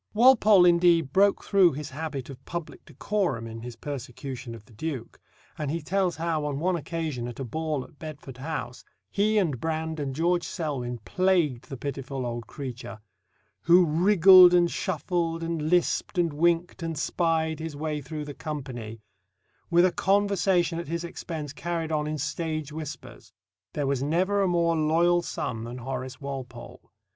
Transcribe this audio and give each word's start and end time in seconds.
Walpole, 0.15 0.65
indeed, 0.65 1.13
broke 1.13 1.43
through 1.43 1.73
his 1.73 1.91
habit 1.91 2.31
of 2.31 2.43
public 2.43 2.83
decorum 2.85 3.45
in 3.45 3.61
his 3.61 3.75
persecution 3.75 4.55
of 4.55 4.65
the 4.65 4.73
Duke; 4.73 5.19
and 5.59 5.69
he 5.69 5.79
tells 5.79 6.15
how 6.15 6.43
on 6.43 6.57
one 6.59 6.75
occasion 6.75 7.27
at 7.27 7.39
a 7.39 7.43
ball 7.43 7.83
at 7.83 7.99
Bedford 7.99 8.37
House 8.39 8.83
he 9.11 9.37
and 9.37 9.61
Brand 9.61 9.99
and 9.99 10.15
George 10.15 10.43
Selwyn 10.43 10.97
plagued 11.05 11.69
the 11.69 11.77
pitiful 11.77 12.25
old 12.25 12.47
creature, 12.47 12.97
who 13.61 13.85
"wriggled, 13.85 14.55
and 14.55 14.71
shuffled, 14.71 15.43
and 15.43 15.69
lisped, 15.69 16.17
and 16.17 16.33
winked, 16.33 16.81
and 16.81 16.97
spied" 16.97 17.59
his 17.59 17.75
way 17.75 18.01
through 18.01 18.25
the 18.25 18.33
company, 18.33 19.01
with 19.69 19.85
a 19.85 19.91
conversation 19.91 20.79
at 20.79 20.87
his 20.87 21.03
expense 21.03 21.53
carried 21.53 21.91
on 21.91 22.07
in 22.07 22.17
stage 22.17 22.71
whispers. 22.71 23.31
There 23.73 23.85
was 23.85 24.01
never 24.01 24.41
a 24.41 24.47
more 24.47 24.75
loyal 24.75 25.21
son 25.21 25.63
than 25.63 25.77
Horace 25.77 26.19
Walpole. 26.19 26.89